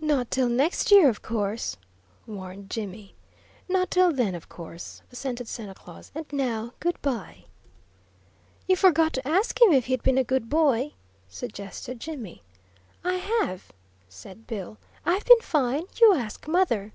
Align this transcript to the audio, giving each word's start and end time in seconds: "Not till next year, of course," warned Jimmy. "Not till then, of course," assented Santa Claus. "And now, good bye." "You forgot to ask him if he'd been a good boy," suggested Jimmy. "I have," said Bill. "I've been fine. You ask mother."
"Not 0.00 0.30
till 0.30 0.48
next 0.48 0.92
year, 0.92 1.08
of 1.08 1.22
course," 1.22 1.76
warned 2.24 2.70
Jimmy. 2.70 3.16
"Not 3.68 3.90
till 3.90 4.12
then, 4.12 4.36
of 4.36 4.48
course," 4.48 5.02
assented 5.10 5.48
Santa 5.48 5.74
Claus. 5.74 6.12
"And 6.14 6.24
now, 6.32 6.74
good 6.78 7.02
bye." 7.02 7.46
"You 8.68 8.76
forgot 8.76 9.12
to 9.14 9.26
ask 9.26 9.60
him 9.60 9.72
if 9.72 9.86
he'd 9.86 10.04
been 10.04 10.18
a 10.18 10.22
good 10.22 10.48
boy," 10.48 10.92
suggested 11.28 11.98
Jimmy. 11.98 12.44
"I 13.02 13.14
have," 13.16 13.72
said 14.08 14.46
Bill. 14.46 14.78
"I've 15.04 15.24
been 15.24 15.40
fine. 15.40 15.86
You 16.00 16.14
ask 16.14 16.46
mother." 16.46 16.92